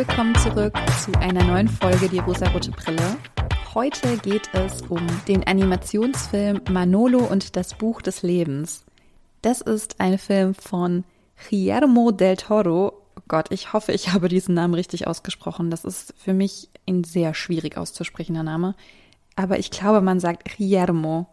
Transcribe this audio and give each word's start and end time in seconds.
willkommen 0.00 0.34
zurück 0.36 0.72
zu 1.04 1.12
einer 1.18 1.44
neuen 1.44 1.68
Folge 1.68 2.08
Die 2.08 2.20
rosarote 2.20 2.70
Brille. 2.70 3.18
Heute 3.74 4.16
geht 4.16 4.48
es 4.54 4.80
um 4.88 5.06
den 5.28 5.46
Animationsfilm 5.46 6.62
Manolo 6.70 7.18
und 7.18 7.54
das 7.54 7.74
Buch 7.74 8.00
des 8.00 8.22
Lebens. 8.22 8.86
Das 9.42 9.60
ist 9.60 10.00
ein 10.00 10.16
Film 10.16 10.54
von 10.54 11.04
Guillermo 11.50 12.12
del 12.12 12.38
Toro. 12.38 12.94
Oh 13.14 13.22
Gott, 13.28 13.52
ich 13.52 13.74
hoffe, 13.74 13.92
ich 13.92 14.10
habe 14.10 14.28
diesen 14.28 14.54
Namen 14.54 14.72
richtig 14.72 15.06
ausgesprochen. 15.06 15.70
Das 15.70 15.84
ist 15.84 16.14
für 16.16 16.32
mich 16.32 16.70
ein 16.88 17.04
sehr 17.04 17.34
schwierig 17.34 17.76
auszusprechender 17.76 18.42
Name. 18.42 18.76
Aber 19.36 19.58
ich 19.58 19.70
glaube, 19.70 20.00
man 20.00 20.18
sagt 20.18 20.56
Guillermo. 20.56 21.26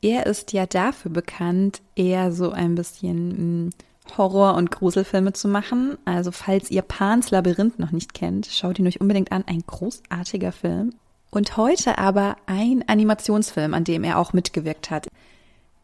Er 0.00 0.26
ist 0.26 0.52
ja 0.52 0.66
dafür 0.66 1.12
bekannt, 1.12 1.82
eher 1.94 2.32
so 2.32 2.50
ein 2.50 2.74
bisschen 2.74 3.30
hm, 3.30 3.70
Horror- 4.16 4.54
und 4.54 4.70
Gruselfilme 4.70 5.32
zu 5.32 5.48
machen. 5.48 5.96
Also 6.04 6.32
falls 6.32 6.70
ihr 6.70 6.82
Pans 6.82 7.30
Labyrinth 7.30 7.78
noch 7.78 7.92
nicht 7.92 8.14
kennt, 8.14 8.46
schaut 8.46 8.78
ihn 8.78 8.86
euch 8.86 9.00
unbedingt 9.00 9.32
an. 9.32 9.44
Ein 9.46 9.62
großartiger 9.66 10.52
Film. 10.52 10.94
Und 11.30 11.56
heute 11.56 11.98
aber 11.98 12.36
ein 12.46 12.84
Animationsfilm, 12.86 13.72
an 13.72 13.84
dem 13.84 14.04
er 14.04 14.18
auch 14.18 14.32
mitgewirkt 14.32 14.90
hat. 14.90 15.08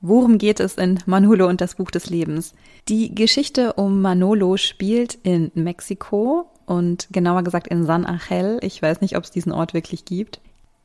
Worum 0.01 0.39
geht 0.39 0.61
es 0.61 0.75
in 0.75 1.01
Manolo 1.07 1.49
und 1.49 1.61
das 1.61 1.75
Buch 1.75 1.91
des 1.91 2.09
Lebens? 2.09 2.55
Die 2.89 3.15
Geschichte 3.15 3.73
um 3.73 4.01
Manolo 4.01 4.57
spielt 4.57 5.15
in 5.23 5.51
Mexiko 5.55 6.49
und 6.67 7.09
genauer 7.11 7.43
gesagt 7.43 7.67
in 7.67 7.85
San 7.85 8.05
Angel. 8.05 8.59
Ich 8.63 8.81
weiß 8.81 9.01
nicht, 9.01 9.17
ob 9.17 9.25
es 9.25 9.31
diesen 9.31 9.53
Ort 9.53 9.75
wirklich 9.75 10.05
gibt. 10.05 10.41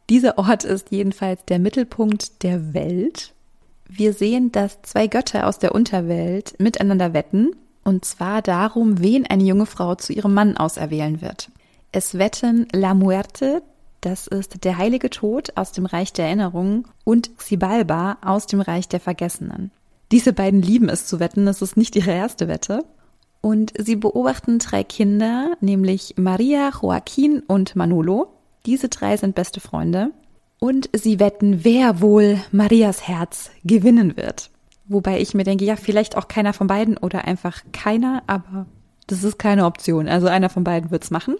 Dieser 0.09 0.37
Ort 0.37 0.63
ist 0.63 0.91
jedenfalls 0.91 1.45
der 1.45 1.59
Mittelpunkt 1.59 2.41
der 2.43 2.73
Welt. 2.73 3.32
Wir 3.95 4.13
sehen, 4.13 4.51
dass 4.51 4.81
zwei 4.81 5.05
Götter 5.05 5.47
aus 5.47 5.59
der 5.59 5.75
Unterwelt 5.75 6.55
miteinander 6.59 7.13
wetten, 7.13 7.51
und 7.83 8.05
zwar 8.05 8.41
darum, 8.41 9.01
wen 9.01 9.27
eine 9.27 9.43
junge 9.43 9.67
Frau 9.67 9.93
zu 9.93 10.13
ihrem 10.13 10.33
Mann 10.33 10.57
auserwählen 10.57 11.21
wird. 11.21 11.51
Es 11.91 12.17
wetten 12.17 12.67
La 12.71 12.95
Muerte, 12.95 13.61
das 14.01 14.25
ist 14.25 14.63
der 14.63 14.77
heilige 14.77 15.11
Tod 15.11 15.55
aus 15.55 15.73
dem 15.73 15.85
Reich 15.85 16.11
der 16.11 16.25
Erinnerungen 16.25 16.85
und 17.03 17.37
Xibalba 17.37 18.17
aus 18.21 18.47
dem 18.47 18.61
Reich 18.61 18.87
der 18.87 18.99
Vergessenen. 18.99 19.69
Diese 20.11 20.33
beiden 20.33 20.63
lieben 20.63 20.89
es 20.89 21.05
zu 21.05 21.19
wetten, 21.19 21.47
es 21.47 21.61
ist 21.61 21.77
nicht 21.77 21.95
ihre 21.95 22.11
erste 22.11 22.47
Wette. 22.47 22.83
Und 23.41 23.73
sie 23.77 23.95
beobachten 23.95 24.57
drei 24.57 24.83
Kinder, 24.83 25.55
nämlich 25.61 26.15
Maria, 26.17 26.71
Joaquin 26.81 27.41
und 27.41 27.75
Manolo. 27.75 28.33
Diese 28.65 28.89
drei 28.89 29.17
sind 29.17 29.35
beste 29.35 29.59
Freunde. 29.59 30.11
Und 30.63 30.89
sie 30.93 31.19
wetten, 31.19 31.65
wer 31.65 31.99
wohl 31.99 32.39
Marias 32.53 33.05
Herz 33.05 33.51
gewinnen 33.65 34.15
wird. 34.15 34.49
Wobei 34.85 35.19
ich 35.19 35.33
mir 35.33 35.43
denke, 35.43 35.65
ja, 35.65 35.75
vielleicht 35.75 36.15
auch 36.15 36.29
keiner 36.29 36.53
von 36.53 36.67
beiden 36.67 36.95
oder 36.95 37.25
einfach 37.25 37.63
keiner, 37.73 38.23
aber 38.27 38.65
das 39.07 39.25
ist 39.25 39.37
keine 39.37 39.65
Option. 39.65 40.07
Also 40.07 40.27
einer 40.27 40.47
von 40.47 40.63
beiden 40.63 40.89
wird's 40.89 41.11
machen. 41.11 41.35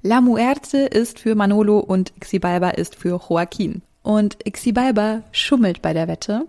La 0.00 0.22
Muerte 0.22 0.78
ist 0.78 1.18
für 1.18 1.34
Manolo 1.34 1.78
und 1.78 2.18
Xibalba 2.22 2.70
ist 2.70 2.94
für 2.94 3.20
Joaquin. 3.28 3.82
Und 4.02 4.38
Xibalba 4.50 5.24
schummelt 5.30 5.82
bei 5.82 5.92
der 5.92 6.08
Wette. 6.08 6.46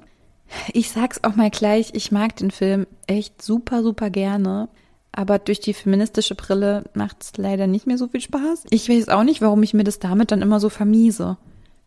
Ich 0.71 0.91
sag's 0.91 1.25
auch 1.25 1.35
mal 1.35 1.49
gleich, 1.49 1.89
ich 1.95 2.13
mag 2.13 2.37
den 2.37 2.51
Film 2.51 2.87
echt 3.07 3.41
super, 3.41 3.83
super 3.83 4.09
gerne. 4.09 4.69
Aber 5.11 5.37
durch 5.37 5.59
die 5.59 5.73
feministische 5.73 6.35
Brille 6.35 6.85
macht's 6.93 7.33
leider 7.35 7.67
nicht 7.67 7.87
mehr 7.87 7.97
so 7.97 8.07
viel 8.07 8.21
Spaß. 8.21 8.67
Ich 8.69 8.87
weiß 8.87 9.09
auch 9.09 9.23
nicht, 9.23 9.41
warum 9.41 9.63
ich 9.63 9.73
mir 9.73 9.83
das 9.83 9.99
damit 9.99 10.31
dann 10.31 10.41
immer 10.41 10.61
so 10.61 10.69
vermiese. 10.69 11.35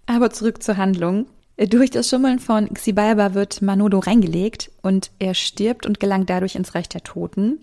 Aber 0.07 0.31
zurück 0.31 0.63
zur 0.63 0.77
Handlung. 0.77 1.27
Durch 1.57 1.91
das 1.91 2.09
Schummeln 2.09 2.39
von 2.39 2.73
Xibalba 2.73 3.35
wird 3.35 3.63
Manolo 3.63 3.99
reingelegt 3.99 4.71
und 4.83 5.11
er 5.19 5.35
stirbt 5.35 5.87
und 5.87 6.01
gelangt 6.01 6.31
dadurch 6.31 6.55
ins 6.55 6.75
Reich 6.75 6.89
der 6.89 7.03
Toten. 7.03 7.61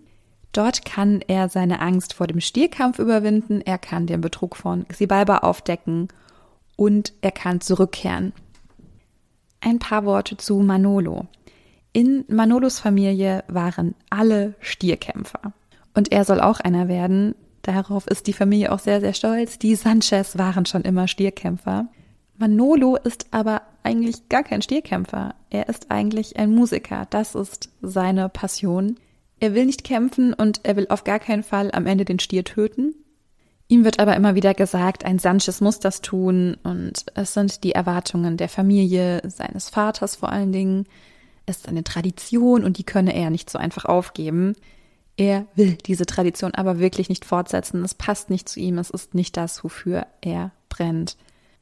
Dort 0.51 0.85
kann 0.85 1.21
er 1.27 1.49
seine 1.49 1.79
Angst 1.81 2.13
vor 2.13 2.27
dem 2.27 2.39
Stierkampf 2.39 2.99
überwinden, 2.99 3.61
er 3.61 3.77
kann 3.77 4.07
den 4.07 4.21
Betrug 4.21 4.55
von 4.55 4.87
Xibalba 4.87 5.39
aufdecken 5.39 6.07
und 6.75 7.13
er 7.21 7.31
kann 7.31 7.61
zurückkehren. 7.61 8.33
Ein 9.61 9.79
paar 9.79 10.05
Worte 10.05 10.37
zu 10.37 10.59
Manolo. 10.59 11.27
In 11.91 12.23
Manolos 12.27 12.79
Familie 12.79 13.43
waren 13.47 13.95
alle 14.09 14.53
Stierkämpfer. 14.61 15.53
Und 15.93 16.11
er 16.11 16.23
soll 16.23 16.39
auch 16.39 16.59
einer 16.59 16.87
werden. 16.87 17.35
Darauf 17.63 18.07
ist 18.07 18.27
die 18.27 18.33
Familie 18.33 18.71
auch 18.71 18.79
sehr, 18.79 19.01
sehr 19.01 19.13
stolz. 19.13 19.59
Die 19.59 19.75
Sanchez 19.75 20.37
waren 20.37 20.65
schon 20.65 20.83
immer 20.83 21.07
Stierkämpfer. 21.07 21.87
Manolo 22.39 22.95
ist 22.95 23.27
aber 23.31 23.63
eigentlich 23.83 24.29
gar 24.29 24.43
kein 24.43 24.61
Stierkämpfer. 24.61 25.35
Er 25.49 25.67
ist 25.67 25.91
eigentlich 25.91 26.37
ein 26.37 26.55
Musiker. 26.55 27.05
Das 27.09 27.35
ist 27.35 27.69
seine 27.81 28.29
Passion. 28.29 28.95
Er 29.41 29.53
will 29.53 29.65
nicht 29.65 29.83
kämpfen 29.83 30.33
und 30.33 30.61
er 30.63 30.77
will 30.77 30.87
auf 30.89 31.03
gar 31.03 31.19
keinen 31.19 31.43
Fall 31.43 31.69
am 31.73 31.85
Ende 31.85 32.05
den 32.05 32.19
Stier 32.19 32.45
töten. 32.45 32.95
Ihm 33.67 33.83
wird 33.83 33.99
aber 33.99 34.15
immer 34.15 34.35
wieder 34.35 34.53
gesagt, 34.53 35.05
ein 35.05 35.19
Sanchez 35.19 35.59
muss 35.59 35.79
das 35.79 36.01
tun 36.01 36.57
und 36.63 37.05
es 37.13 37.33
sind 37.33 37.63
die 37.63 37.73
Erwartungen 37.73 38.37
der 38.37 38.49
Familie, 38.49 39.21
seines 39.27 39.69
Vaters 39.69 40.15
vor 40.15 40.31
allen 40.31 40.51
Dingen. 40.51 40.85
Es 41.45 41.57
ist 41.57 41.67
eine 41.67 41.83
Tradition 41.83 42.63
und 42.63 42.77
die 42.77 42.85
könne 42.85 43.13
er 43.13 43.29
nicht 43.29 43.49
so 43.49 43.59
einfach 43.59 43.85
aufgeben. 43.85 44.55
Er 45.17 45.45
will 45.55 45.73
diese 45.73 46.05
Tradition 46.05 46.55
aber 46.55 46.79
wirklich 46.79 47.09
nicht 47.09 47.25
fortsetzen. 47.25 47.83
Es 47.83 47.93
passt 47.93 48.29
nicht 48.29 48.47
zu 48.47 48.61
ihm. 48.61 48.77
Es 48.77 48.89
ist 48.89 49.13
nicht 49.13 49.35
das, 49.35 49.63
wofür 49.63 50.07
er 50.21 50.51
brennt. 50.69 51.17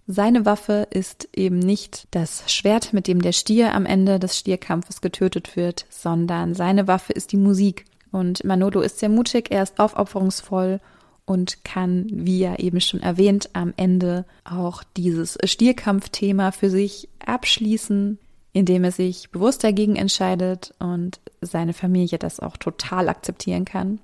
Seine 0.10 0.46
Waffe 0.46 0.88
ist 0.90 1.28
eben 1.36 1.60
nicht 1.60 2.08
das 2.12 2.50
Schwert, 2.50 2.94
mit 2.94 3.08
dem 3.08 3.22
der 3.22 3.34
Stier 3.34 3.76
am 3.76 3.86
Ende 3.86 4.20
des 4.20 4.38
Stierkampfes 4.38 5.02
getötet 5.02 5.58
wird, 5.58 5.86
sondern 5.90 6.54
seine 6.54 6.88
Waffe 6.88 7.12
ist 7.12 7.34
die 7.34 7.38
Musik. 7.38 7.84
Und 8.14 8.46
Manolo 8.46 8.80
ist 8.80 9.00
sehr 9.00 9.10
mutig, 9.10 9.52
er 9.52 9.64
ist 9.64 9.82
aufopferungsvoll 9.82 10.80
und 11.26 11.66
kann, 11.66 12.08
wie 12.10 12.40
ja 12.40 12.56
eben 12.56 12.80
schon 12.80 13.02
erwähnt, 13.02 13.50
am 13.52 13.74
Ende 13.76 14.24
auch 14.46 14.82
dieses 14.96 15.38
Stierkampfthema 15.44 16.54
für 16.54 16.70
sich 16.70 17.10
abschließen, 17.26 18.18
indem 18.54 18.86
er 18.86 18.94
sich 18.94 19.30
bewusst 19.30 19.66
dagegen 19.66 19.98
entscheidet 19.98 20.74
und 20.80 21.20
seine 21.42 21.74
Familie 21.74 22.18
das 22.18 22.40
auch 22.40 22.56
total 22.56 23.10
akzeptieren 23.10 23.66
kann. 23.66 24.00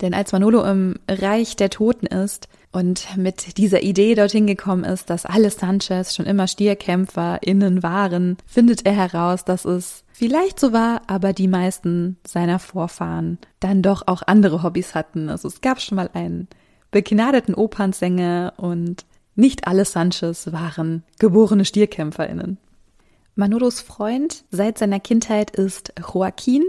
Denn 0.00 0.14
als 0.14 0.32
Manolo 0.32 0.64
im 0.64 0.96
Reich 1.08 1.56
der 1.56 1.70
Toten 1.70 2.06
ist, 2.06 2.48
und 2.72 3.16
mit 3.18 3.58
dieser 3.58 3.82
Idee 3.82 4.14
dorthin 4.14 4.46
gekommen 4.46 4.84
ist, 4.84 5.10
dass 5.10 5.26
alle 5.26 5.50
Sanchez 5.50 6.14
schon 6.14 6.24
immer 6.24 6.46
StierkämpferInnen 6.46 7.82
waren, 7.82 8.38
findet 8.46 8.86
er 8.86 8.94
heraus, 8.94 9.44
dass 9.44 9.66
es 9.66 10.04
vielleicht 10.12 10.58
so 10.58 10.72
war, 10.72 11.02
aber 11.06 11.34
die 11.34 11.48
meisten 11.48 12.16
seiner 12.26 12.58
Vorfahren 12.58 13.38
dann 13.60 13.82
doch 13.82 14.06
auch 14.06 14.22
andere 14.26 14.62
Hobbys 14.62 14.94
hatten. 14.94 15.28
Also 15.28 15.48
es 15.48 15.60
gab 15.60 15.80
schon 15.80 15.96
mal 15.96 16.08
einen 16.14 16.48
begnadeten 16.90 17.54
Opernsänger 17.54 18.54
und 18.56 19.04
nicht 19.34 19.66
alle 19.66 19.84
Sanchez 19.84 20.52
waren 20.52 21.04
geborene 21.18 21.66
StierkämpferInnen. 21.66 22.58
Manolos 23.34 23.80
Freund 23.80 24.44
seit 24.50 24.78
seiner 24.78 25.00
Kindheit 25.00 25.50
ist 25.50 25.92
Joaquin. 25.98 26.62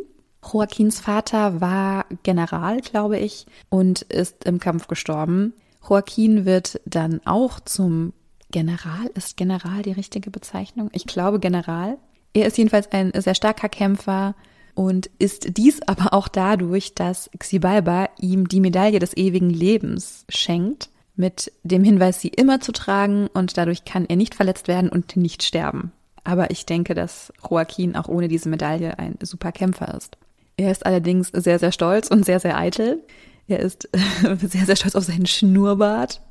Joaquins 0.51 0.99
Vater 0.99 1.61
war 1.61 2.05
General, 2.23 2.81
glaube 2.81 3.17
ich, 3.17 3.45
und 3.69 4.01
ist 4.03 4.45
im 4.45 4.59
Kampf 4.59 4.87
gestorben. 4.87 5.53
Joaquin 5.87 6.45
wird 6.45 6.81
dann 6.85 7.21
auch 7.25 7.59
zum 7.59 8.13
General. 8.51 9.09
Ist 9.15 9.37
General 9.37 9.81
die 9.81 9.91
richtige 9.91 10.31
Bezeichnung? 10.31 10.89
Ich 10.93 11.05
glaube 11.05 11.39
General. 11.39 11.97
Er 12.33 12.47
ist 12.47 12.57
jedenfalls 12.57 12.91
ein 12.91 13.11
sehr 13.15 13.35
starker 13.35 13.69
Kämpfer 13.69 14.35
und 14.75 15.09
ist 15.19 15.57
dies 15.57 15.81
aber 15.83 16.13
auch 16.13 16.27
dadurch, 16.27 16.95
dass 16.95 17.29
Xibalba 17.37 18.09
ihm 18.19 18.47
die 18.47 18.59
Medaille 18.59 18.99
des 18.99 19.15
ewigen 19.15 19.49
Lebens 19.49 20.25
schenkt, 20.29 20.89
mit 21.15 21.51
dem 21.63 21.83
Hinweis, 21.83 22.21
sie 22.21 22.29
immer 22.29 22.59
zu 22.59 22.71
tragen 22.71 23.27
und 23.27 23.55
dadurch 23.57 23.85
kann 23.85 24.05
er 24.05 24.15
nicht 24.15 24.33
verletzt 24.33 24.67
werden 24.67 24.89
und 24.89 25.15
nicht 25.15 25.43
sterben. 25.43 25.91
Aber 26.23 26.49
ich 26.49 26.65
denke, 26.65 26.95
dass 26.95 27.31
Joaquin 27.47 27.95
auch 27.95 28.07
ohne 28.07 28.27
diese 28.27 28.49
Medaille 28.49 28.97
ein 28.97 29.17
super 29.21 29.51
Kämpfer 29.51 29.93
ist. 29.93 30.17
Er 30.57 30.71
ist 30.71 30.85
allerdings 30.85 31.29
sehr, 31.29 31.59
sehr 31.59 31.71
stolz 31.71 32.07
und 32.07 32.25
sehr, 32.25 32.39
sehr 32.39 32.57
eitel. 32.57 33.03
Er 33.47 33.59
ist 33.59 33.89
sehr, 34.41 34.65
sehr 34.65 34.75
stolz 34.75 34.95
auf 34.95 35.03
seinen 35.03 35.25
Schnurrbart. 35.25 36.21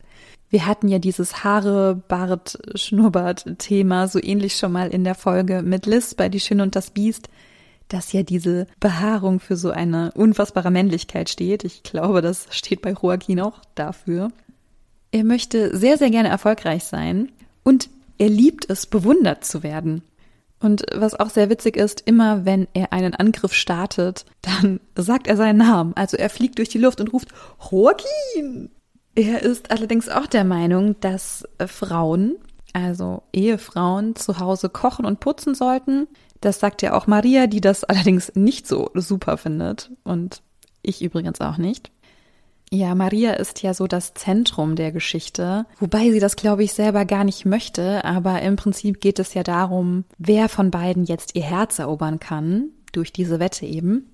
Wir 0.51 0.67
hatten 0.67 0.89
ja 0.89 0.99
dieses 0.99 1.45
Haare, 1.45 2.03
Bart, 2.09 2.59
Schnurrbart-Thema 2.75 4.07
so 4.07 4.23
ähnlich 4.23 4.57
schon 4.57 4.73
mal 4.73 4.89
in 4.89 5.03
der 5.03 5.15
Folge 5.15 5.63
mit 5.63 5.87
Liz 5.87 6.15
bei 6.15 6.29
Die 6.29 6.41
Schöne 6.41 6.63
und 6.63 6.77
das 6.77 6.91
Biest, 6.91 7.29
dass 7.89 8.13
ja 8.13 8.23
diese 8.23 8.67
Behaarung 8.79 9.41
für 9.41 9.57
so 9.57 9.71
eine 9.71 10.13
unfassbare 10.13 10.71
Männlichkeit 10.71 11.31
steht. 11.31 11.65
Ich 11.65 11.83
glaube, 11.83 12.21
das 12.21 12.47
steht 12.51 12.83
bei 12.83 12.93
Joaquin 12.93 13.41
auch 13.41 13.61
dafür. 13.75 14.31
Er 15.11 15.25
möchte 15.25 15.77
sehr, 15.77 15.99
sehr 15.99 16.11
gerne 16.11 16.29
erfolgreich 16.29 16.85
sein 16.85 17.33
und 17.65 17.89
er 18.19 18.29
liebt 18.29 18.69
es, 18.71 18.87
bewundert 18.87 19.45
zu 19.45 19.63
werden. 19.63 20.03
Und 20.63 20.85
was 20.95 21.19
auch 21.19 21.29
sehr 21.29 21.51
witzig 21.51 21.77
ist, 21.77 22.03
immer 22.07 22.45
wenn 22.45 22.69
er 22.73 22.93
einen 22.93 23.15
Angriff 23.15 23.53
startet, 23.53 24.25
dann 24.43 24.81
sagt 24.97 25.27
er 25.27 25.37
seinen 25.37 25.59
Namen. 25.59 25.93
Also 25.97 26.17
er 26.17 26.31
fliegt 26.31 26.59
durch 26.59 26.69
die 26.69 26.79
Luft 26.79 27.01
und 27.01 27.13
ruft 27.13 27.29
Joaquin. 27.71 28.71
Er 29.15 29.43
ist 29.43 29.71
allerdings 29.73 30.09
auch 30.09 30.27
der 30.27 30.45
Meinung, 30.45 30.99
dass 31.01 31.45
Frauen, 31.67 32.37
also 32.73 33.25
Ehefrauen, 33.33 34.15
zu 34.15 34.39
Hause 34.39 34.69
kochen 34.69 35.05
und 35.05 35.21
putzen 35.21 35.55
sollten. 35.55 36.07
Das 36.41 36.61
sagt 36.61 36.81
ja 36.81 36.95
auch 36.95 37.07
Maria, 37.09 37.49
die 37.49 37.61
das 37.61 37.83
allerdings 37.85 38.33
nicht 38.37 38.69
so 38.69 38.91
super 38.95 39.37
findet. 39.37 39.91
Und 40.05 40.43
ich 40.81 41.03
übrigens 41.03 41.41
auch 41.41 41.59
nicht. 41.59 41.91
Ja, 42.75 42.95
Maria 42.95 43.35
ist 43.35 43.63
ja 43.63 43.75
so 43.75 43.87
das 43.87 44.15
Zentrum 44.15 44.77
der 44.77 44.93
Geschichte, 44.93 45.67
wobei 45.79 46.11
sie 46.11 46.21
das, 46.21 46.37
glaube 46.37 46.65
ich, 46.65 46.73
selber 46.73 47.05
gar 47.05 47.23
nicht 47.23 47.45
möchte, 47.45 48.03
aber 48.03 48.41
im 48.41 48.57
Prinzip 48.57 48.99
geht 48.99 49.19
es 49.19 49.35
ja 49.35 49.43
darum, 49.43 50.05
wer 50.17 50.49
von 50.49 50.71
beiden 50.71 51.05
jetzt 51.05 51.37
ihr 51.37 51.43
Herz 51.43 51.79
erobern 51.79 52.19
kann, 52.19 52.71
durch 52.93 53.13
diese 53.13 53.41
Wette 53.41 53.67
eben. 53.67 54.11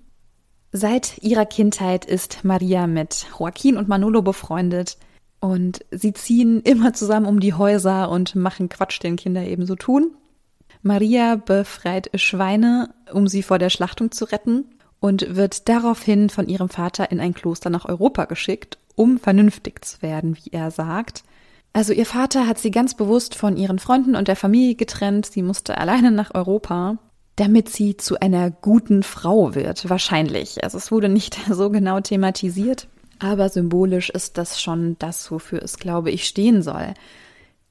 Seit 0.72 1.18
ihrer 1.18 1.46
Kindheit 1.46 2.04
ist 2.04 2.44
Maria 2.44 2.88
mit 2.88 3.28
Joaquin 3.38 3.76
und 3.76 3.86
Manolo 3.86 4.22
befreundet 4.22 4.98
und 5.38 5.84
sie 5.92 6.12
ziehen 6.12 6.60
immer 6.62 6.92
zusammen 6.94 7.26
um 7.26 7.38
die 7.38 7.54
Häuser 7.54 8.10
und 8.10 8.34
machen 8.34 8.68
Quatsch, 8.68 9.00
den 9.00 9.14
Kinder 9.14 9.44
eben 9.44 9.66
so 9.66 9.76
tun. 9.76 10.16
Maria 10.82 11.36
befreit 11.36 12.10
Schweine, 12.16 12.92
um 13.12 13.28
sie 13.28 13.44
vor 13.44 13.60
der 13.60 13.70
Schlachtung 13.70 14.10
zu 14.10 14.24
retten 14.24 14.64
und 15.00 15.36
wird 15.36 15.68
daraufhin 15.68 16.30
von 16.30 16.48
ihrem 16.48 16.68
Vater 16.68 17.10
in 17.10 17.20
ein 17.20 17.34
Kloster 17.34 17.70
nach 17.70 17.84
Europa 17.84 18.24
geschickt, 18.24 18.78
um 18.94 19.18
vernünftig 19.18 19.84
zu 19.84 20.02
werden, 20.02 20.36
wie 20.36 20.50
er 20.50 20.70
sagt. 20.70 21.24
Also 21.72 21.92
ihr 21.92 22.06
Vater 22.06 22.46
hat 22.46 22.58
sie 22.58 22.70
ganz 22.70 22.96
bewusst 22.96 23.34
von 23.34 23.56
ihren 23.56 23.78
Freunden 23.78 24.16
und 24.16 24.28
der 24.28 24.36
Familie 24.36 24.74
getrennt, 24.74 25.26
sie 25.26 25.42
musste 25.42 25.78
alleine 25.78 26.10
nach 26.10 26.34
Europa, 26.34 26.98
damit 27.36 27.68
sie 27.68 27.96
zu 27.96 28.18
einer 28.18 28.50
guten 28.50 29.04
Frau 29.04 29.54
wird, 29.54 29.88
wahrscheinlich. 29.88 30.64
Also 30.64 30.76
es 30.78 30.90
wurde 30.90 31.08
nicht 31.08 31.38
so 31.50 31.70
genau 31.70 32.00
thematisiert, 32.00 32.88
aber 33.20 33.48
symbolisch 33.48 34.10
ist 34.10 34.38
das 34.38 34.60
schon 34.60 34.96
das, 34.98 35.30
wofür 35.30 35.62
es, 35.62 35.78
glaube 35.78 36.10
ich, 36.10 36.26
stehen 36.26 36.62
soll. 36.62 36.94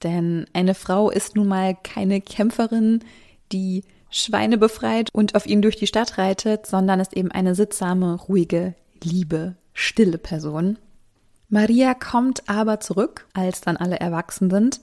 Denn 0.03 0.45
eine 0.53 0.75
Frau 0.75 1.09
ist 1.09 1.35
nun 1.35 1.47
mal 1.47 1.75
keine 1.75 2.21
Kämpferin, 2.21 3.03
die 3.51 3.83
Schweine 4.09 4.57
befreit 4.57 5.09
und 5.13 5.35
auf 5.35 5.45
ihnen 5.45 5.61
durch 5.61 5.75
die 5.75 5.87
Stadt 5.87 6.17
reitet, 6.17 6.65
sondern 6.65 6.99
ist 6.99 7.15
eben 7.15 7.31
eine 7.31 7.55
sittsame, 7.55 8.15
ruhige, 8.15 8.73
liebe, 9.03 9.55
stille 9.73 10.17
Person. 10.17 10.77
Maria 11.49 11.93
kommt 11.93 12.49
aber 12.49 12.79
zurück, 12.79 13.27
als 13.33 13.61
dann 13.61 13.77
alle 13.77 13.99
erwachsen 13.99 14.49
sind. 14.49 14.81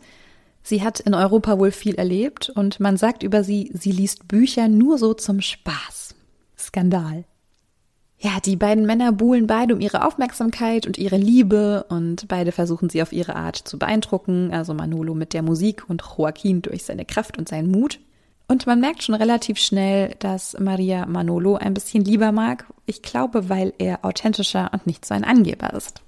Sie 0.63 0.83
hat 0.83 1.01
in 1.01 1.15
Europa 1.15 1.59
wohl 1.59 1.71
viel 1.71 1.97
erlebt 1.97 2.49
und 2.49 2.81
man 2.81 2.97
sagt 2.97 3.23
über 3.23 3.45
sie, 3.45 3.71
sie 3.75 3.93
liest 3.93 4.29
Bücher 4.29 4.69
nur 4.69 4.97
so 4.97 5.13
zum 5.13 5.43
Spaß. 5.43 6.15
Skandal. 6.57 7.25
Ja, 8.19 8.41
die 8.43 8.57
beiden 8.57 8.87
Männer 8.87 9.13
buhlen 9.13 9.47
beide 9.47 9.75
um 9.75 9.81
ihre 9.81 10.07
Aufmerksamkeit 10.07 10.87
und 10.87 10.97
ihre 10.97 11.19
Liebe 11.19 11.85
und 11.91 12.27
beide 12.29 12.53
versuchen 12.53 12.89
sie 12.89 13.03
auf 13.03 13.13
ihre 13.13 13.37
Art 13.37 13.57
zu 13.57 13.79
beeindrucken, 13.79 14.51
also 14.51 14.73
Manolo 14.73 15.13
mit 15.13 15.35
der 15.35 15.43
Musik 15.43 15.85
und 15.91 16.03
Joaquin 16.03 16.63
durch 16.63 16.85
seine 16.85 17.05
Kraft 17.05 17.37
und 17.37 17.49
seinen 17.49 17.71
Mut. 17.71 18.01
Und 18.47 18.67
man 18.67 18.81
merkt 18.81 19.03
schon 19.03 19.15
relativ 19.15 19.59
schnell, 19.59 20.15
dass 20.19 20.59
Maria 20.59 21.07
Manolo 21.07 21.57
ein 21.57 21.75
bisschen 21.75 22.05
lieber 22.05 22.31
mag. 22.31 22.67
Ich 22.87 23.03
glaube, 23.03 23.49
weil 23.49 23.73
er 23.79 24.05
authentischer 24.05 24.71
und 24.73 24.87
nicht 24.87 25.07
so 25.07 25.15
ein 25.15 25.25
Angeber 25.25 25.73
ist. 25.73 26.03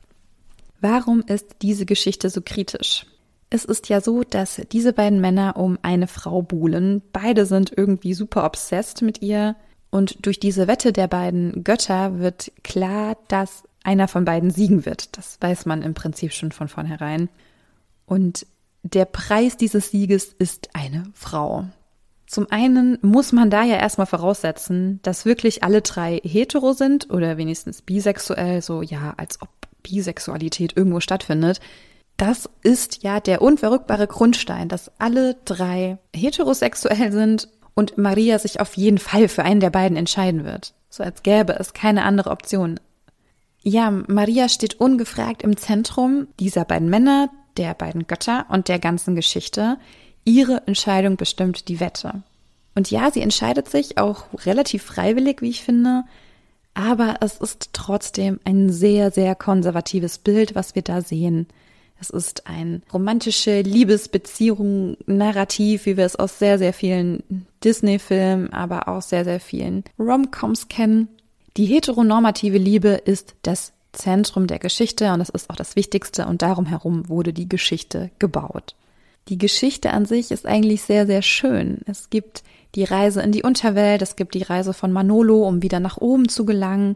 Warum 0.80 1.22
ist 1.26 1.56
diese 1.62 1.86
Geschichte 1.86 2.28
so 2.28 2.42
kritisch? 2.42 3.06
Es 3.48 3.64
ist 3.64 3.88
ja 3.88 4.00
so, 4.00 4.22
dass 4.22 4.60
diese 4.72 4.92
beiden 4.92 5.20
Männer 5.20 5.56
um 5.56 5.78
eine 5.82 6.08
Frau 6.08 6.42
buhlen. 6.42 7.00
Beide 7.12 7.46
sind 7.46 7.72
irgendwie 7.74 8.12
super 8.12 8.44
obsessed 8.44 9.02
mit 9.02 9.22
ihr. 9.22 9.56
Und 9.90 10.26
durch 10.26 10.38
diese 10.38 10.66
Wette 10.66 10.92
der 10.92 11.06
beiden 11.06 11.64
Götter 11.64 12.18
wird 12.18 12.52
klar, 12.62 13.16
dass 13.28 13.62
einer 13.82 14.08
von 14.08 14.24
beiden 14.24 14.50
siegen 14.50 14.84
wird. 14.84 15.16
Das 15.16 15.38
weiß 15.40 15.64
man 15.64 15.82
im 15.82 15.94
Prinzip 15.94 16.32
schon 16.32 16.52
von 16.52 16.68
vornherein. 16.68 17.30
Und 18.04 18.46
der 18.82 19.04
Preis 19.04 19.56
dieses 19.56 19.90
Sieges 19.90 20.34
ist 20.38 20.70
eine 20.74 21.04
Frau. 21.14 21.66
Zum 22.36 22.48
einen 22.50 22.98
muss 23.00 23.32
man 23.32 23.48
da 23.48 23.64
ja 23.64 23.76
erstmal 23.76 24.06
voraussetzen, 24.06 25.00
dass 25.02 25.24
wirklich 25.24 25.64
alle 25.64 25.80
drei 25.80 26.20
hetero 26.22 26.74
sind 26.74 27.08
oder 27.08 27.38
wenigstens 27.38 27.80
bisexuell, 27.80 28.60
so 28.60 28.82
ja, 28.82 29.14
als 29.16 29.40
ob 29.40 29.48
Bisexualität 29.82 30.76
irgendwo 30.76 31.00
stattfindet. 31.00 31.60
Das 32.18 32.50
ist 32.60 33.02
ja 33.02 33.20
der 33.20 33.40
unverrückbare 33.40 34.06
Grundstein, 34.06 34.68
dass 34.68 34.92
alle 34.98 35.38
drei 35.46 35.96
heterosexuell 36.14 37.10
sind 37.10 37.48
und 37.72 37.96
Maria 37.96 38.38
sich 38.38 38.60
auf 38.60 38.76
jeden 38.76 38.98
Fall 38.98 39.28
für 39.28 39.42
einen 39.42 39.60
der 39.60 39.70
beiden 39.70 39.96
entscheiden 39.96 40.44
wird. 40.44 40.74
So 40.90 41.04
als 41.04 41.22
gäbe 41.22 41.54
es 41.58 41.72
keine 41.72 42.04
andere 42.04 42.30
Option. 42.32 42.78
Ja, 43.62 43.90
Maria 43.90 44.50
steht 44.50 44.78
ungefragt 44.78 45.42
im 45.42 45.56
Zentrum 45.56 46.28
dieser 46.38 46.66
beiden 46.66 46.90
Männer, 46.90 47.30
der 47.56 47.72
beiden 47.72 48.06
Götter 48.06 48.44
und 48.50 48.68
der 48.68 48.78
ganzen 48.78 49.16
Geschichte. 49.16 49.78
Ihre 50.26 50.66
Entscheidung 50.66 51.16
bestimmt 51.16 51.68
die 51.68 51.80
Wette. 51.80 52.22
Und 52.74 52.90
ja, 52.90 53.10
sie 53.10 53.22
entscheidet 53.22 53.70
sich 53.70 53.96
auch 53.96 54.24
relativ 54.44 54.82
freiwillig, 54.82 55.40
wie 55.40 55.48
ich 55.48 55.62
finde, 55.62 56.04
aber 56.74 57.16
es 57.22 57.38
ist 57.38 57.70
trotzdem 57.72 58.38
ein 58.44 58.70
sehr, 58.70 59.10
sehr 59.10 59.34
konservatives 59.34 60.18
Bild, 60.18 60.54
was 60.54 60.74
wir 60.74 60.82
da 60.82 61.00
sehen. 61.00 61.46
Es 61.98 62.10
ist 62.10 62.46
ein 62.46 62.82
romantische 62.92 63.62
Liebesbeziehung, 63.62 64.98
Narrativ, 65.06 65.86
wie 65.86 65.96
wir 65.96 66.04
es 66.04 66.16
aus 66.16 66.38
sehr, 66.38 66.58
sehr 66.58 66.74
vielen 66.74 67.22
Disney-Filmen, 67.64 68.52
aber 68.52 68.88
auch 68.88 69.00
sehr, 69.00 69.24
sehr 69.24 69.40
vielen 69.40 69.84
Rom-Coms 69.98 70.68
kennen. 70.68 71.08
Die 71.56 71.64
heteronormative 71.64 72.58
Liebe 72.58 72.88
ist 72.88 73.36
das 73.40 73.72
Zentrum 73.92 74.46
der 74.46 74.58
Geschichte 74.58 75.10
und 75.12 75.20
das 75.20 75.30
ist 75.30 75.48
auch 75.48 75.56
das 75.56 75.76
Wichtigste 75.76 76.26
und 76.26 76.42
darum 76.42 76.66
herum 76.66 77.08
wurde 77.08 77.32
die 77.32 77.48
Geschichte 77.48 78.10
gebaut. 78.18 78.74
Die 79.28 79.38
Geschichte 79.38 79.90
an 79.90 80.06
sich 80.06 80.30
ist 80.30 80.46
eigentlich 80.46 80.82
sehr, 80.82 81.06
sehr 81.06 81.22
schön. 81.22 81.80
Es 81.86 82.10
gibt 82.10 82.44
die 82.74 82.84
Reise 82.84 83.22
in 83.22 83.32
die 83.32 83.42
Unterwelt, 83.42 84.02
es 84.02 84.16
gibt 84.16 84.34
die 84.34 84.42
Reise 84.42 84.72
von 84.72 84.92
Manolo, 84.92 85.46
um 85.46 85.62
wieder 85.62 85.80
nach 85.80 85.96
oben 85.96 86.28
zu 86.28 86.44
gelangen. 86.44 86.94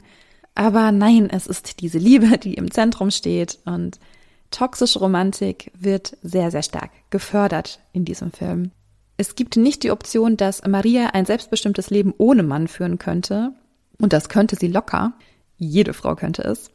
Aber 0.54 0.92
nein, 0.92 1.28
es 1.30 1.46
ist 1.46 1.80
diese 1.80 1.98
Liebe, 1.98 2.38
die 2.42 2.54
im 2.54 2.70
Zentrum 2.70 3.10
steht 3.10 3.58
und 3.64 3.98
toxische 4.50 4.98
Romantik 4.98 5.70
wird 5.78 6.16
sehr, 6.22 6.50
sehr 6.50 6.62
stark 6.62 6.90
gefördert 7.10 7.80
in 7.92 8.04
diesem 8.04 8.32
Film. 8.32 8.70
Es 9.16 9.34
gibt 9.34 9.56
nicht 9.56 9.82
die 9.82 9.90
Option, 9.90 10.36
dass 10.36 10.66
Maria 10.66 11.08
ein 11.08 11.26
selbstbestimmtes 11.26 11.90
Leben 11.90 12.14
ohne 12.16 12.42
Mann 12.42 12.68
führen 12.68 12.98
könnte. 12.98 13.52
Und 13.98 14.12
das 14.12 14.28
könnte 14.28 14.56
sie 14.56 14.68
locker. 14.68 15.12
Jede 15.58 15.92
Frau 15.92 16.16
könnte 16.16 16.42
es. 16.42 16.70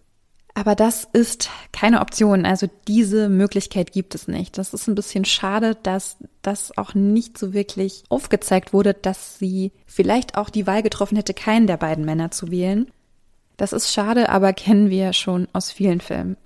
Aber 0.58 0.74
das 0.74 1.06
ist 1.12 1.50
keine 1.74 2.00
Option. 2.00 2.46
Also 2.46 2.68
diese 2.88 3.28
Möglichkeit 3.28 3.92
gibt 3.92 4.16
es 4.16 4.30
nicht. 4.30 4.58
Das 4.58 4.74
ist 4.74 4.88
ein 4.88 4.96
bisschen 4.96 5.26
schade, 5.26 5.76
dass 5.84 6.16
das 6.42 6.78
auch 6.78 6.94
nicht 6.94 7.38
so 7.38 7.54
wirklich 7.54 8.04
aufgezeigt 8.08 8.72
wurde, 8.72 8.94
dass 8.94 9.38
sie 9.38 9.74
vielleicht 9.86 10.38
auch 10.38 10.50
die 10.50 10.66
Wahl 10.66 10.82
getroffen 10.82 11.18
hätte, 11.18 11.34
keinen 11.34 11.68
der 11.68 11.76
beiden 11.76 12.06
Männer 12.06 12.32
zu 12.32 12.52
wählen. 12.52 12.88
Das 13.58 13.74
ist 13.74 13.92
schade, 13.92 14.30
aber 14.30 14.54
kennen 14.54 14.90
wir 14.90 15.12
schon 15.12 15.50
aus 15.52 15.72
vielen 15.72 16.00
Filmen. 16.00 16.38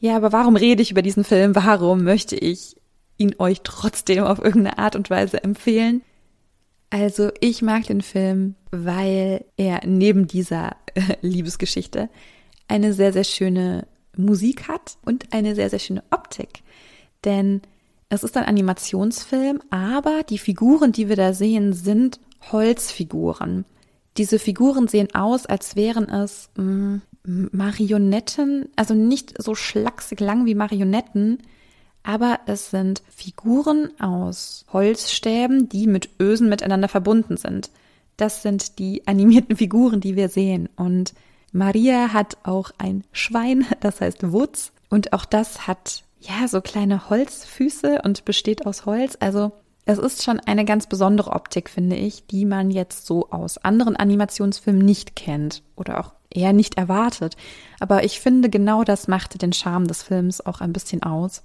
Ja, 0.00 0.16
aber 0.16 0.32
warum 0.32 0.56
rede 0.56 0.82
ich 0.82 0.90
über 0.90 1.02
diesen 1.02 1.22
Film? 1.22 1.54
Warum 1.54 2.02
möchte 2.02 2.34
ich 2.34 2.74
ihn 3.18 3.36
euch 3.38 3.60
trotzdem 3.62 4.24
auf 4.24 4.40
irgendeine 4.40 4.78
Art 4.78 4.96
und 4.96 5.10
Weise 5.10 5.44
empfehlen? 5.44 6.02
Also 6.90 7.30
ich 7.40 7.62
mag 7.62 7.86
den 7.86 8.02
Film, 8.02 8.56
weil 8.72 9.44
er 9.56 9.80
neben 9.86 10.26
dieser 10.26 10.76
äh, 10.94 11.16
Liebesgeschichte 11.22 12.08
eine 12.68 12.92
sehr, 12.92 13.12
sehr 13.12 13.24
schöne 13.24 13.86
Musik 14.16 14.68
hat 14.68 14.96
und 15.04 15.32
eine 15.32 15.54
sehr, 15.54 15.70
sehr 15.70 15.78
schöne 15.78 16.04
Optik. 16.10 16.62
Denn 17.24 17.62
es 18.08 18.22
ist 18.22 18.36
ein 18.36 18.44
Animationsfilm, 18.44 19.60
aber 19.70 20.22
die 20.22 20.38
Figuren, 20.38 20.92
die 20.92 21.08
wir 21.08 21.16
da 21.16 21.32
sehen, 21.32 21.72
sind 21.72 22.20
Holzfiguren. 22.52 23.64
Diese 24.16 24.38
Figuren 24.38 24.86
sehen 24.86 25.14
aus, 25.14 25.46
als 25.46 25.74
wären 25.74 26.08
es 26.08 26.50
mh, 26.56 27.00
mm, 27.24 27.48
Marionetten, 27.52 28.68
also 28.76 28.94
nicht 28.94 29.42
so 29.42 29.54
schlaksig 29.54 30.20
lang 30.20 30.46
wie 30.46 30.54
Marionetten, 30.54 31.38
aber 32.04 32.40
es 32.46 32.70
sind 32.70 33.02
Figuren 33.08 33.98
aus 33.98 34.66
Holzstäben, 34.72 35.68
die 35.70 35.86
mit 35.86 36.10
Ösen 36.20 36.48
miteinander 36.48 36.88
verbunden 36.88 37.38
sind. 37.38 37.70
Das 38.18 38.42
sind 38.42 38.78
die 38.78 39.06
animierten 39.06 39.56
Figuren, 39.56 40.00
die 40.00 40.14
wir 40.14 40.28
sehen. 40.28 40.68
Und 40.76 41.14
Maria 41.54 42.12
hat 42.12 42.36
auch 42.42 42.72
ein 42.78 43.04
Schwein, 43.12 43.64
das 43.80 44.00
heißt 44.00 44.32
Wutz. 44.32 44.72
Und 44.90 45.12
auch 45.12 45.24
das 45.24 45.68
hat 45.68 46.02
ja 46.18 46.48
so 46.48 46.60
kleine 46.60 47.08
Holzfüße 47.08 48.02
und 48.02 48.24
besteht 48.24 48.66
aus 48.66 48.86
Holz. 48.86 49.16
Also 49.20 49.52
es 49.84 49.98
ist 49.98 50.24
schon 50.24 50.40
eine 50.40 50.64
ganz 50.64 50.88
besondere 50.88 51.30
Optik, 51.30 51.70
finde 51.70 51.94
ich, 51.94 52.26
die 52.26 52.44
man 52.44 52.72
jetzt 52.72 53.06
so 53.06 53.30
aus 53.30 53.58
anderen 53.58 53.94
Animationsfilmen 53.94 54.84
nicht 54.84 55.14
kennt 55.14 55.62
oder 55.76 56.00
auch 56.00 56.12
eher 56.28 56.52
nicht 56.52 56.76
erwartet. 56.76 57.36
Aber 57.78 58.02
ich 58.02 58.18
finde, 58.18 58.50
genau 58.50 58.82
das 58.82 59.06
machte 59.06 59.38
den 59.38 59.52
Charme 59.52 59.86
des 59.86 60.02
Films 60.02 60.44
auch 60.44 60.60
ein 60.60 60.72
bisschen 60.72 61.04
aus. 61.04 61.44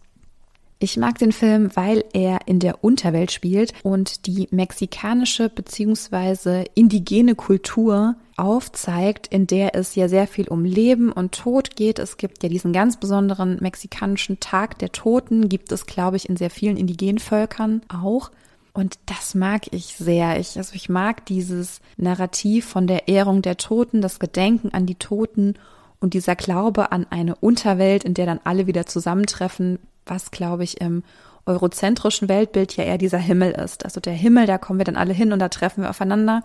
Ich 0.80 0.98
mag 0.98 1.18
den 1.18 1.34
Film, 1.34 1.70
weil 1.76 2.06
er 2.14 2.48
in 2.48 2.60
der 2.60 2.84
Unterwelt 2.84 3.32
spielt 3.32 3.74
und 3.84 4.26
die 4.26 4.48
mexikanische 4.50 5.50
bzw. 5.50 6.66
indigene 6.74 7.36
Kultur 7.36 8.16
aufzeigt, 8.40 9.28
in 9.28 9.48
der 9.48 9.76
es 9.76 9.96
ja 9.96 10.08
sehr 10.08 10.28
viel 10.28 10.48
um 10.48 10.64
Leben 10.66 11.12
und 11.12 11.34
Tod 11.34 11.76
geht. 11.76 12.00
Es 12.00 12.18
gibt 12.18 12.42
ja 12.42 12.50
diesen 12.50 12.74
ganz 12.74 12.98
besonderen 12.98 13.58
mexikanischen 13.60 14.40
Tag 14.40 14.80
der 14.80 14.92
Toten, 14.92 15.50
gibt 15.50 15.72
es, 15.72 15.86
glaube 15.86 16.18
ich, 16.18 16.30
in 16.30 16.38
sehr 16.38 16.50
vielen 16.50 16.78
indigenen 16.78 17.20
Völkern 17.20 17.82
auch. 17.90 18.32
Und 18.74 18.98
das 19.06 19.36
mag 19.36 19.64
ich 19.72 19.96
sehr. 19.96 20.40
Ich, 20.40 20.58
also 20.58 20.74
ich 20.74 20.90
mag 20.90 21.26
dieses 21.26 21.82
Narrativ 21.98 22.66
von 22.66 22.88
der 22.88 23.08
Ehrung 23.08 23.42
der 23.42 23.58
Toten, 23.58 24.02
das 24.02 24.20
Gedenken 24.20 24.70
an 24.74 24.86
die 24.86 24.96
Toten 24.96 25.56
und 26.00 26.14
dieser 26.14 26.36
Glaube 26.36 26.92
an 26.92 27.06
eine 27.10 27.36
Unterwelt, 27.36 28.04
in 28.04 28.14
der 28.14 28.26
dann 28.26 28.40
alle 28.44 28.68
wieder 28.68 28.86
zusammentreffen, 28.86 29.80
was, 30.06 30.32
glaube 30.32 30.64
ich, 30.64 30.80
im 30.80 31.04
eurozentrischen 31.46 32.30
Weltbild 32.30 32.78
ja 32.78 32.84
eher 32.86 32.98
dieser 32.98 33.18
Himmel 33.18 33.52
ist. 33.52 33.84
Also 33.84 34.00
der 34.00 34.14
Himmel, 34.14 34.46
da 34.46 34.58
kommen 34.58 34.80
wir 34.80 34.86
dann 34.86 34.96
alle 34.96 35.14
hin 35.14 35.34
und 35.34 35.40
da 35.40 35.50
treffen 35.50 35.84
wir 35.84 35.90
aufeinander. 35.90 36.44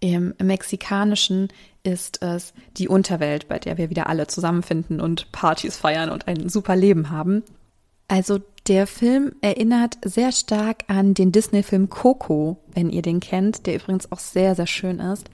Im 0.00 0.34
mexikanischen 0.40 1.48
ist 1.82 2.22
es 2.22 2.52
die 2.76 2.88
Unterwelt, 2.88 3.48
bei 3.48 3.58
der 3.58 3.78
wir 3.78 3.90
wieder 3.90 4.08
alle 4.08 4.26
zusammenfinden 4.26 5.00
und 5.00 5.32
Partys 5.32 5.76
feiern 5.76 6.10
und 6.10 6.28
ein 6.28 6.48
super 6.48 6.76
Leben 6.76 7.10
haben. 7.10 7.42
Also 8.06 8.40
der 8.68 8.86
Film 8.86 9.32
erinnert 9.40 9.98
sehr 10.04 10.32
stark 10.32 10.84
an 10.88 11.14
den 11.14 11.32
Disney-Film 11.32 11.88
Coco, 11.90 12.58
wenn 12.72 12.90
ihr 12.90 13.02
den 13.02 13.20
kennt, 13.20 13.66
der 13.66 13.76
übrigens 13.76 14.10
auch 14.12 14.18
sehr, 14.18 14.54
sehr 14.54 14.66
schön 14.66 15.00
ist. 15.00 15.28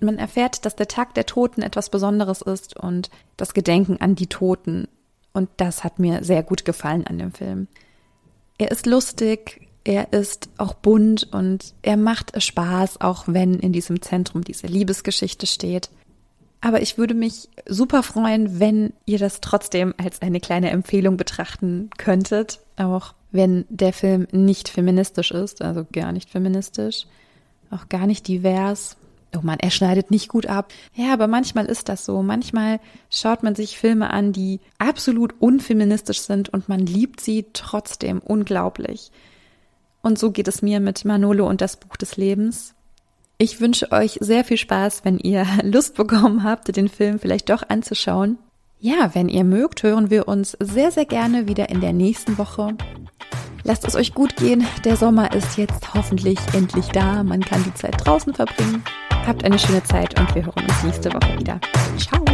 Man 0.00 0.18
erfährt, 0.18 0.64
dass 0.64 0.76
der 0.76 0.88
Tag 0.88 1.14
der 1.14 1.26
Toten 1.26 1.62
etwas 1.62 1.90
Besonderes 1.90 2.42
ist 2.42 2.76
und 2.76 3.10
das 3.36 3.54
Gedenken 3.54 3.98
an 4.00 4.14
die 4.14 4.28
Toten. 4.28 4.88
Und 5.32 5.48
das 5.58 5.84
hat 5.84 5.98
mir 5.98 6.24
sehr 6.24 6.42
gut 6.42 6.64
gefallen 6.64 7.06
an 7.06 7.18
dem 7.18 7.32
Film. 7.32 7.68
Er 8.58 8.70
ist 8.70 8.86
lustig, 8.86 9.69
er 9.84 10.12
ist 10.12 10.50
auch 10.58 10.74
bunt 10.74 11.28
und 11.32 11.74
er 11.82 11.96
macht 11.96 12.40
Spaß, 12.40 13.00
auch 13.00 13.24
wenn 13.26 13.54
in 13.54 13.72
diesem 13.72 14.02
Zentrum 14.02 14.44
diese 14.44 14.66
Liebesgeschichte 14.66 15.46
steht. 15.46 15.90
Aber 16.60 16.82
ich 16.82 16.98
würde 16.98 17.14
mich 17.14 17.48
super 17.66 18.02
freuen, 18.02 18.60
wenn 18.60 18.92
ihr 19.06 19.18
das 19.18 19.40
trotzdem 19.40 19.94
als 19.96 20.20
eine 20.20 20.40
kleine 20.40 20.70
Empfehlung 20.70 21.16
betrachten 21.16 21.88
könntet, 21.96 22.60
auch 22.76 23.14
wenn 23.32 23.64
der 23.68 23.92
Film 23.92 24.26
nicht 24.32 24.68
feministisch 24.68 25.30
ist, 25.30 25.62
also 25.62 25.86
gar 25.90 26.12
nicht 26.12 26.28
feministisch, 26.28 27.06
auch 27.70 27.88
gar 27.88 28.06
nicht 28.06 28.28
divers. 28.28 28.96
Oh 29.34 29.40
man, 29.42 29.60
er 29.60 29.70
schneidet 29.70 30.10
nicht 30.10 30.28
gut 30.28 30.46
ab. 30.46 30.72
Ja, 30.94 31.12
aber 31.12 31.28
manchmal 31.28 31.66
ist 31.66 31.88
das 31.88 32.04
so. 32.04 32.20
Manchmal 32.20 32.80
schaut 33.10 33.44
man 33.44 33.54
sich 33.54 33.78
Filme 33.78 34.10
an, 34.10 34.32
die 34.32 34.58
absolut 34.78 35.34
unfeministisch 35.38 36.20
sind 36.20 36.48
und 36.48 36.68
man 36.68 36.80
liebt 36.80 37.20
sie 37.20 37.46
trotzdem 37.52 38.18
unglaublich. 38.18 39.12
Und 40.02 40.18
so 40.18 40.30
geht 40.30 40.48
es 40.48 40.62
mir 40.62 40.80
mit 40.80 41.04
Manolo 41.04 41.46
und 41.46 41.60
das 41.60 41.76
Buch 41.76 41.96
des 41.96 42.16
Lebens. 42.16 42.74
Ich 43.38 43.60
wünsche 43.60 43.90
euch 43.92 44.18
sehr 44.20 44.44
viel 44.44 44.56
Spaß, 44.56 45.04
wenn 45.04 45.18
ihr 45.18 45.46
Lust 45.62 45.94
bekommen 45.94 46.44
habt, 46.44 46.74
den 46.76 46.88
Film 46.88 47.18
vielleicht 47.18 47.50
doch 47.50 47.62
anzuschauen. 47.68 48.38
Ja, 48.78 49.14
wenn 49.14 49.28
ihr 49.28 49.44
mögt, 49.44 49.82
hören 49.82 50.10
wir 50.10 50.26
uns 50.26 50.56
sehr, 50.58 50.90
sehr 50.90 51.04
gerne 51.04 51.46
wieder 51.46 51.68
in 51.68 51.80
der 51.80 51.92
nächsten 51.92 52.38
Woche. 52.38 52.76
Lasst 53.62 53.86
es 53.86 53.94
euch 53.94 54.14
gut 54.14 54.36
gehen. 54.36 54.66
Der 54.84 54.96
Sommer 54.96 55.34
ist 55.34 55.58
jetzt 55.58 55.92
hoffentlich 55.94 56.38
endlich 56.54 56.86
da. 56.88 57.22
Man 57.22 57.40
kann 57.42 57.62
die 57.64 57.74
Zeit 57.74 57.94
draußen 58.04 58.32
verbringen. 58.32 58.82
Habt 59.26 59.44
eine 59.44 59.58
schöne 59.58 59.82
Zeit 59.84 60.18
und 60.18 60.34
wir 60.34 60.46
hören 60.46 60.64
uns 60.66 60.82
nächste 60.82 61.12
Woche 61.12 61.38
wieder. 61.38 61.60
Ciao. 61.98 62.24